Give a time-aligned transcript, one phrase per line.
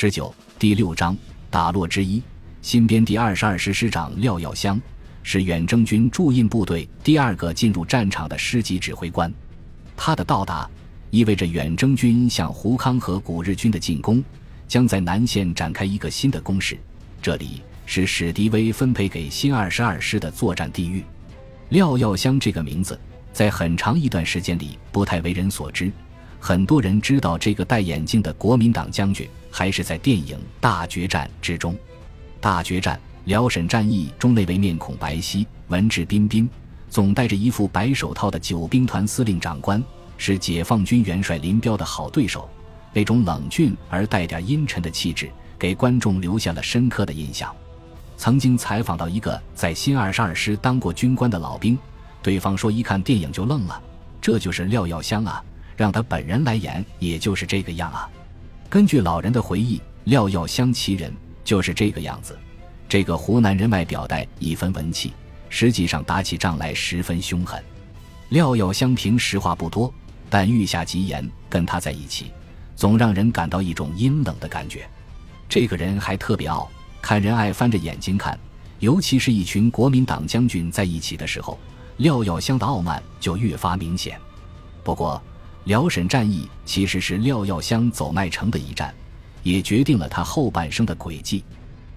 [0.00, 1.14] 十九第六章
[1.50, 2.22] 打落之一，
[2.62, 4.80] 新编第二十二师师长廖耀湘
[5.22, 9.30] 是远征军驻印部队第二个进入战场的师级指挥官。
[9.94, 10.66] 他的到达
[11.10, 14.24] 意味着远征军向胡康和古日军的进攻
[14.66, 16.78] 将在南线展开一个新的攻势。
[17.20, 21.04] 这里是史迪威分配给新二十二师的作战地域。
[21.68, 22.98] 廖耀湘这个名字
[23.34, 25.92] 在很长一段时间里不太为人所知。
[26.42, 31.74] 很多人知道这个戴眼镜的国民党将军，还是在电影《大决战》之中。
[32.40, 36.48] 《大决战》辽沈战役中那位面孔白皙、文质彬彬、
[36.88, 39.84] 总戴着一副白手套的九兵团司令长官，
[40.16, 42.48] 是解放军元帅林彪的好对手。
[42.94, 47.54] 那种冷峻而带点阴沉的气质，给观众留下了深刻的印象。
[48.16, 51.78] 曾经采访到一个在新二十二师当过军官的老兵，
[52.22, 53.80] 对方说一看电影就愣了，
[54.20, 55.44] 这就是廖耀湘啊。
[55.80, 58.06] 让他本人来演，也就是这个样啊。
[58.68, 61.10] 根据老人的回忆，廖耀湘其人
[61.42, 62.38] 就是这个样子。
[62.86, 65.14] 这个湖南人外表带一分文气，
[65.48, 67.64] 实际上打起仗来十分凶狠。
[68.28, 69.90] 廖耀湘平时话不多，
[70.28, 72.30] 但遇下极言，跟他在一起，
[72.76, 74.86] 总让人感到一种阴冷的感觉。
[75.48, 78.38] 这个人还特别傲，看人爱翻着眼睛看，
[78.80, 81.58] 尤其是一群国民党将军在一起的时候，
[81.96, 84.20] 廖耀湘的傲慢就越发明显。
[84.84, 85.22] 不过，
[85.64, 88.94] 辽沈战役其实是廖耀湘走麦城的一战，
[89.42, 91.44] 也决定了他后半生的轨迹。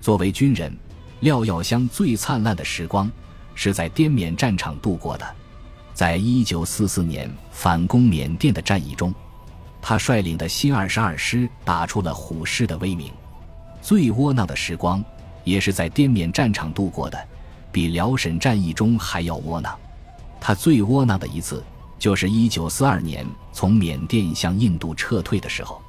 [0.00, 0.76] 作为军人，
[1.20, 3.10] 廖耀湘最灿烂的时光
[3.54, 5.26] 是在滇缅战场度过的。
[5.94, 9.12] 在一九四四年反攻缅甸的战役中，
[9.80, 13.10] 他率领的新二十二师打出了虎师的威名。
[13.80, 15.02] 最窝囊的时光
[15.44, 17.18] 也是在滇缅战场度过的，
[17.72, 19.74] 比辽沈战役中还要窝囊。
[20.38, 21.64] 他最窝囊的一次。
[21.98, 25.80] 就是一九四二年从缅甸向印度撤退的时候，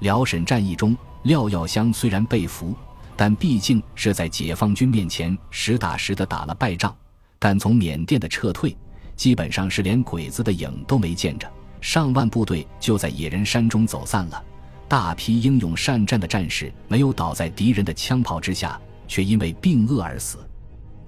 [0.00, 2.74] 辽沈战役中，廖耀湘虽然被俘，
[3.16, 6.94] 但毕竟是在解放军面前实打实的打了败仗。
[7.38, 8.76] 但从缅甸的撤退，
[9.16, 14.42] 基本上是连鬼子的影都没见着，上万部队就在野人山中走散了。
[14.88, 20.38] 大批英勇善战的战士没有倒在敌人的枪炮之下，却因为病饿而死。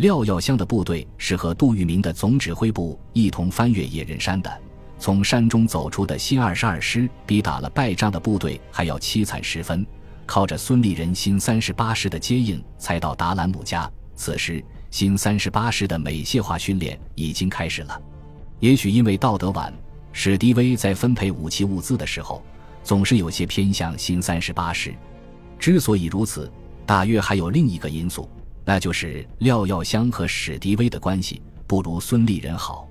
[0.00, 4.50] 廖耀湘的部队是和杜聿明的总指挥部一同翻越野人山的。
[4.98, 9.86] 从山中走出的新二十二师比打了败仗的部队还要凄惨十分，
[10.24, 13.90] 靠着孙立人新三十八师的接应才到达兰姆家。
[14.16, 18.00] 此时，新三十八师的美械化训练已经开始了。
[18.58, 19.70] 也许因为到得晚，
[20.14, 22.42] 史迪威在分配武器物资的时候
[22.82, 24.94] 总是有些偏向新三十八师。
[25.58, 26.50] 之所以如此，
[26.86, 28.26] 大约还有另一个因素。
[28.70, 32.86] 那就是廖耀湘和史迪威的关系不如孙立人好，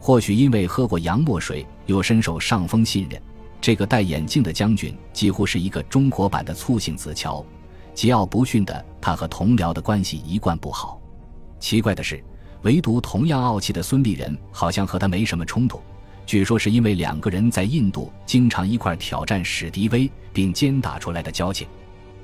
[0.00, 3.22] 或许因为喝过洋墨水，又深受上峰信任。
[3.60, 7.38] 这个戴眼镜的将军几乎是一个中国版的醋性子乔，
[7.94, 11.00] 桀骜不驯的他和同僚的关系一贯不好。
[11.60, 12.20] 奇怪的是，
[12.62, 15.80] 唯独同样傲气的孙立人好像和他没什么冲突。
[16.26, 21.68] 据说是因为两个人在印度经常一块挑战史迪威，并肩打出来的交情。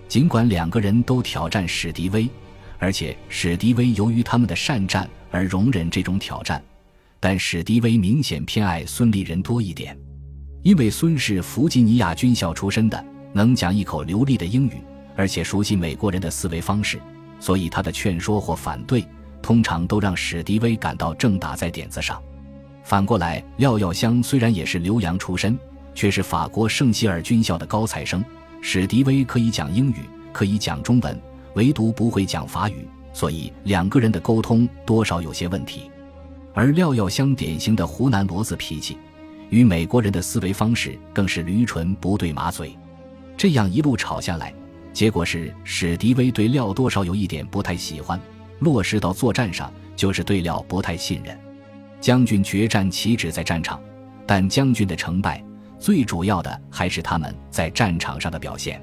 [0.08, 2.28] 尽管两个人都挑战史迪威。
[2.78, 6.62] 而且史迪威由于他们的善战而容忍这种挑战，
[7.20, 9.98] 但史迪威明显偏爱孙立人多一点，
[10.62, 14.74] 因为孙是弗吉尼亚军校出身的，能讲一口流利的英语，
[15.16, 17.00] 而且熟悉美国人的思维方式，
[17.40, 19.04] 所以他的劝说或反对
[19.42, 22.22] 通常都让史迪威感到正打在点子上。
[22.84, 25.58] 反过来，廖耀湘虽然也是留洋出身，
[25.94, 28.24] 却是法国圣希尔军校的高材生，
[28.62, 31.20] 史迪威可以讲英语，可以讲中文。
[31.54, 35.90] 唯独不会讲法语，所以两个人的沟通多少有些问题。
[36.54, 38.96] 而廖耀湘典型的湖南骡子脾气，
[39.50, 42.76] 与美国人的思维方式更是驴唇不对马嘴。
[43.36, 44.52] 这样一路吵下来，
[44.92, 48.20] 结果是史迪威对廖多少有一点不太喜欢，
[48.58, 51.38] 落实到作战上就是对廖不太信任。
[52.00, 53.80] 将军决战岂止在战场，
[54.26, 55.44] 但将军的成败
[55.78, 58.82] 最主要的还是他们在战场上的表现。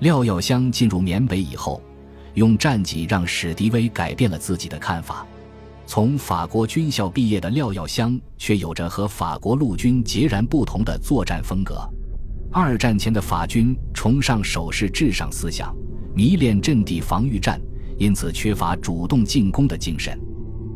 [0.00, 1.80] 廖耀湘进入缅北以后。
[2.34, 5.26] 用战绩让史迪威改变了自己的看法。
[5.86, 11.78] 从法国军校毕业的廖耀湘，却有着和法国陆军截然不同的作战风格。
[12.50, 15.74] 二战前的法军崇尚守势至上思想，
[16.14, 17.60] 迷恋阵地防御战，
[17.98, 20.18] 因此缺乏主动进攻的精神。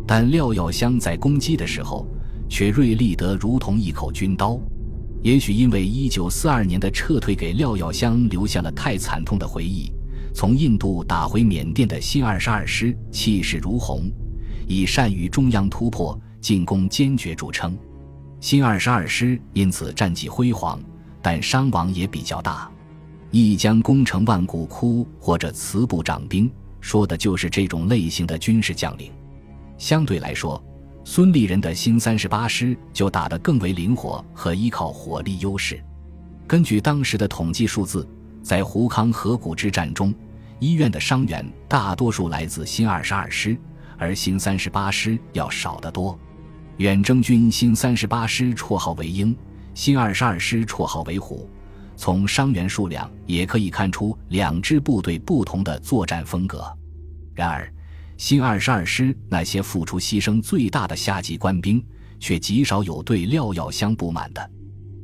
[0.06, 2.06] 但廖耀湘在攻击的时候，
[2.48, 4.58] 却锐利得如同一口军刀。
[5.22, 9.92] 也许因为1942年的撤退给廖耀湘留下了太惨痛的回忆。
[10.38, 14.08] 从印度打回缅甸的新二十二师气势如虹，
[14.68, 17.76] 以善于中央突破、进攻坚决著称。
[18.38, 20.80] 新二十二师因此战绩辉煌，
[21.20, 22.70] 但伤亡也比较大。
[23.32, 26.48] 一将攻城万骨枯，或者辞部长兵，
[26.80, 29.10] 说的就是这种类型的军事将领。
[29.76, 30.62] 相对来说，
[31.04, 35.82] 孙立人的新三十八师就打得更为灵活和依靠火力优势。
[36.46, 38.08] 根据当时的统计数字，
[38.40, 40.14] 在胡康河谷之战中，
[40.60, 43.56] 医院的伤员大多数来自新二十二师，
[43.96, 46.18] 而新三十八师要少得多。
[46.78, 49.36] 远征军新三十八师绰号为鹰，
[49.74, 51.48] 新二十二师绰号为虎。
[51.96, 56.64] 从伤员数量也可以看出两支部队不同的作战风格。
[57.34, 57.72] 然而，
[58.16, 61.84] 新二十二师那些付出牺牲最大的下级官兵，
[62.20, 64.50] 却极少有对廖耀湘不满的。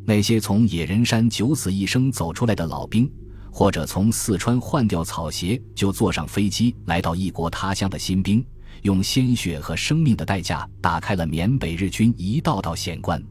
[0.07, 3.11] 那些从野人山九死一生走出来的老兵，
[3.57, 8.45] 或者从四川换掉草鞋就坐上飞机来到异国他乡的新兵，
[8.83, 13.23] 用鲜血和生命的代价打开了缅北日军一道道险关，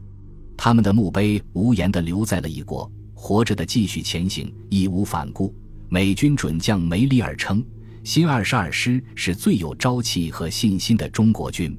[0.56, 2.90] 他们的墓碑无言地留在了异国。
[3.12, 5.54] 活着的继续前行，义无反顾。
[5.90, 7.62] 美军准将梅里尔称，
[8.02, 11.78] 新二十二师是最有朝气和信心的中国军，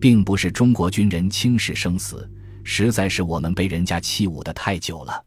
[0.00, 2.26] 并不是中国军人轻视生死，
[2.62, 5.22] 实在是我们被人家欺侮的太久了。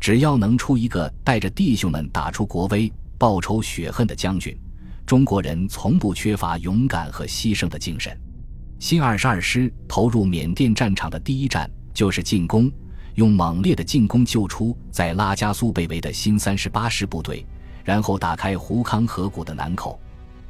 [0.00, 4.56] 只要能出一个带着弟兄们打出国威、报仇雪恨的将军，
[5.04, 8.18] 中国人从不缺乏勇敢和牺牲的精神。
[8.78, 12.72] 新二十二师投入缅甸战场的第一战就是进攻。
[13.16, 17.44] 用猛烈的进攻救出在拉加苏被围的新三十八师部队，
[17.84, 20.00] 然后打开胡康河谷的南口。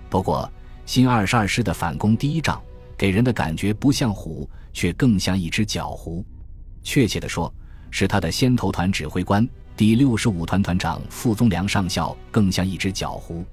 [0.09, 0.49] 不过，
[0.87, 2.63] 新二十二师的反攻第一仗
[2.97, 6.25] 给人的感觉不像虎，却更像一只狡狐。
[6.85, 7.53] 确切地说，
[7.91, 9.47] 是他的先头团指挥官
[9.77, 13.45] 第六十五团团长傅宗良上校更像一只狡狐。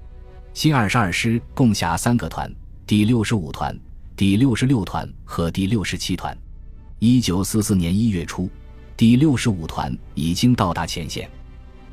[0.54, 2.52] 新二十二师共辖三个团：
[2.86, 3.78] 第六十五团、
[4.16, 6.36] 第六十六团和第六十七团。
[6.98, 8.48] 一九四四年一月初。
[8.96, 11.30] 第六十五团已经到达前线，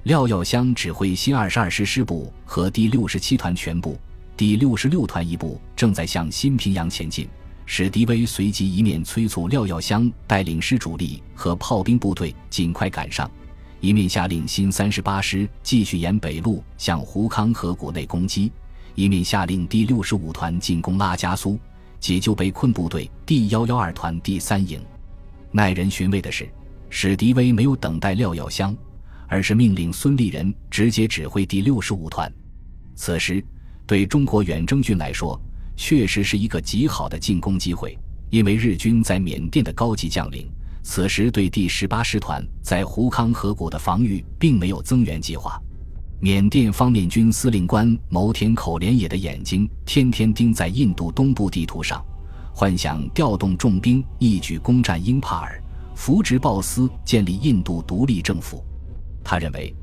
[0.06, 3.96] 廖耀湘指挥新二十二师师部和第六十七团全部，
[4.36, 7.30] 第六十六团一部正在向新平阳前进。
[7.66, 13.30] 史迪威随即一面催促廖耀湘带领师主力和炮兵部队尽快赶上，
[13.80, 18.52] 一面下令新三十八师继续沿北路向胡康河谷内攻击，
[18.94, 21.60] 一面下令第六十五团进攻拉加苏，
[22.00, 24.80] 解救被困部队第幺幺二团第三营。
[25.52, 26.48] 耐人寻味的是。
[26.88, 28.74] 史迪威没有等待廖耀湘，
[29.28, 32.32] 而是命令孙立人直接指挥第六十五团。
[32.96, 33.44] 此时，
[33.86, 35.38] 对中国远征军来说，
[35.76, 37.98] 确实是一个极好的进攻机会，
[38.30, 40.50] 因为日军在缅甸的高级将领
[40.84, 45.62] 此时对第十八师团在胡康河谷的防御并没有增援计划。
[46.22, 52.04] 缅甸方面军司令官牟田口连野的眼睛天天盯在印度东部地图上，
[52.54, 55.62] 幻想调动重兵一举攻占英帕尔。
[55.94, 58.64] 扶植鲍斯建立印度独立政府，
[59.24, 59.74] 他认为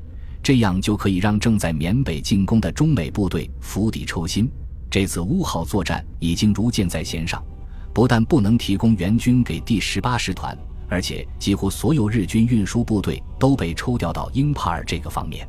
[0.43, 4.47] 这样就可以让正在缅北进攻的中美部队釜底抽薪。
[4.93, 7.43] 这次乌号作战已经如箭在弦上，
[7.95, 10.55] 不但不能提供援军给第十八师团，
[10.87, 15.47] 而且几乎所有日军运输部队都被抽调到英帕尔这个方面。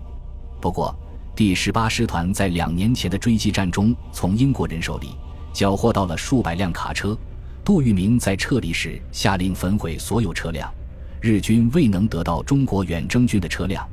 [0.63, 0.99] 不过，
[1.37, 5.09] 第十八师团在两年前的追击战中，从英国人手里
[5.53, 7.15] 缴获到了数百辆卡车。
[7.63, 10.73] 杜聿明在撤离时下令焚毁所有车辆，
[11.21, 13.87] 日军未能得到中国远征军的车辆，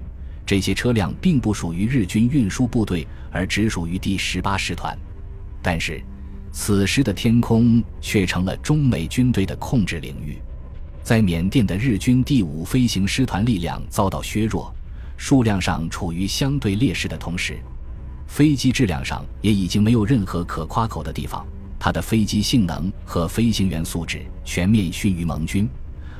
[0.45, 4.97] 这些车辆并不属于日军运输部队，而只属于第十八师团。
[5.61, 6.01] 但是，
[6.51, 10.37] 此时的天空却成了中美军队的控制领域。
[11.03, 14.73] 在缅甸的日军第五飞行师团力量遭到削弱，
[15.17, 17.59] 数量上处于相对劣势的同时，
[18.27, 21.45] 飞机质量上也已经没有任何可夸口的地方。
[21.79, 25.67] 他的飞机性能和飞行员素质全面逊于盟军，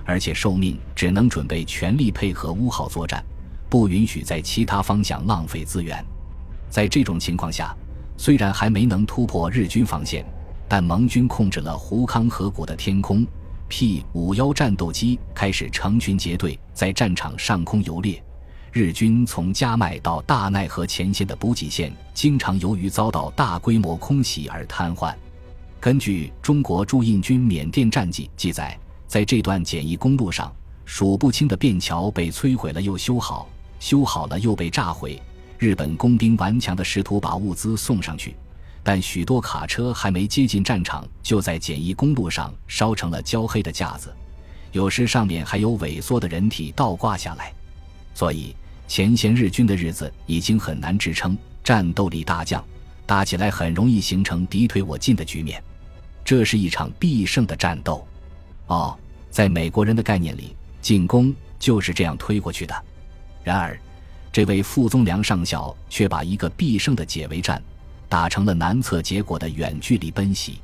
[0.04, 3.24] 而且受命只能准备全力配合乌号作战，
[3.70, 6.04] 不允许在其他方向浪费资源。
[6.68, 7.76] 在这种情况下，
[8.22, 10.24] 虽然还没能突破日军防线，
[10.68, 13.26] 但盟军控制了胡康河谷的天空。
[13.68, 18.24] P 五幺战斗机开始成群结队在战场上空游猎。
[18.72, 25.16] 日军从加麦到大奈河前线的补给线，经常由于遭到大规模空袭而瘫痪。
[25.80, 30.54] 根据中国驻印军缅甸战记记载，在这段简易公路上，
[30.86, 33.50] 数不清的便桥被摧毁了又修好，
[33.80, 35.20] 修好了又被炸毁。
[35.62, 38.36] 日本工兵顽强地试图把物资送上去，
[38.82, 44.12] 但许多卡车还没接近战场，就在简易公路上烧成了焦黑的架子，
[44.72, 47.54] 有时上面还有萎缩的人体倒挂下来。
[48.16, 48.56] 所以，
[48.88, 52.66] 前线日军的日子已经很难支撑，战斗力大降，
[53.06, 55.64] 打起来很容易形成敌退我进的局面。
[56.26, 58.04] 这是一场必胜的战斗，
[58.66, 58.98] 哦，
[59.30, 62.74] 在美国人的概念里，进攻就是这样推过去的。
[63.44, 63.80] 然而，
[64.32, 67.62] 这位傅宗良上校却把一个必胜的解围战
[68.08, 70.60] 打成了难测结果的远距离奔袭。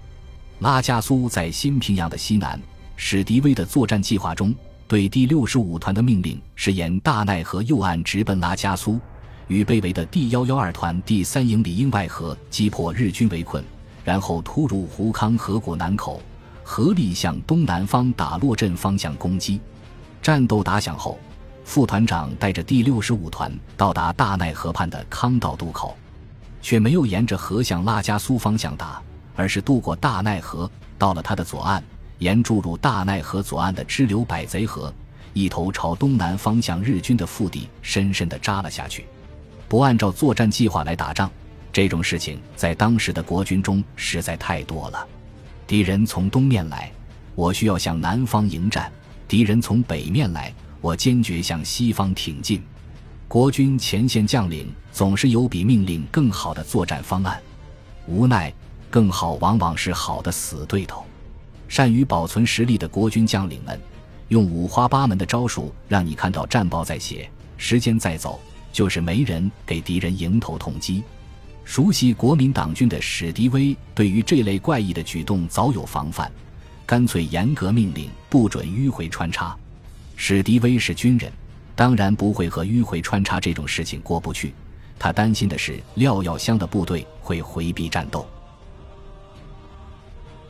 [0.60, 2.60] 拉加苏在新平阳的西南，
[2.96, 4.56] 史迪威的作战计划中，
[4.88, 9.00] 对第六十五团的命令是沿大奈河右岸直奔拉加苏，
[9.48, 13.64] 与被围的第幺幺二团第三营里应外合击破日军围困，
[14.04, 16.22] 然后突入胡康河谷南口，
[16.64, 19.60] 合力向东南方打洛镇方向攻击。
[20.22, 21.20] 战斗打响后。
[21.68, 25.98] 副团长带着第六十五团到达大奈河畔的康道渡口，
[26.62, 29.02] 却没有沿着河向拉加苏方向打，
[29.36, 31.84] 而是渡过大奈河，到了他的左岸，
[32.20, 34.92] 沿注入大奈河左岸的支流百贼河，
[35.34, 39.06] 一头朝东南方向日军的腹地深深地扎了下去。
[39.68, 41.30] 不按照作战计划来打仗，
[41.74, 45.06] 这种事情在当时的国军中实在太多了。
[45.68, 46.90] 敌人从东面来，
[47.36, 48.90] 我需要向南方迎战；
[49.28, 50.54] 敌人从北面来。
[50.82, 52.62] 我坚决向西方挺进。
[53.28, 57.42] 国军前线将领总是有比命令更好的作战方案，
[58.08, 58.54] 无奈
[58.90, 61.04] 更好往往是好的死对头。
[61.68, 63.78] 善于保存实力的国军将领们，
[64.30, 68.40] 用五花八门的招数，让你看到战报在写，时间在走，
[68.72, 71.04] 就是没人给敌人迎头痛击。
[71.66, 76.32] 熟悉国民党军的史迪威对于这类怪异的举动早有防范，
[76.86, 79.58] 干脆严格命令不准迂回穿插。
[80.20, 81.32] 史迪威是军人，
[81.76, 84.54] 当然不会和迂回穿插这种事情过不去。
[84.98, 88.28] 他担心的是廖耀湘的部队会回避战斗。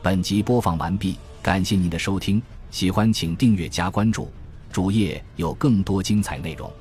[0.02, 4.32] 本集播放完毕，感谢您的收听，喜欢请订阅加关注，
[4.72, 6.72] 主页有更多精彩内容。